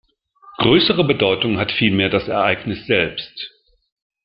[0.57, 3.51] Größere Bedeutung hat vielmehr das Ereignis selbst.